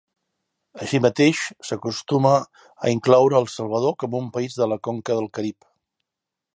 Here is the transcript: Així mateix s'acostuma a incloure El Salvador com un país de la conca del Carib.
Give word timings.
Així 0.85 0.99
mateix 1.05 1.41
s'acostuma 1.69 2.31
a 2.87 2.91
incloure 2.97 3.39
El 3.41 3.47
Salvador 3.59 3.97
com 4.05 4.19
un 4.23 4.35
país 4.39 4.61
de 4.63 4.73
la 4.73 4.83
conca 4.89 5.21
del 5.23 5.33
Carib. 5.39 5.73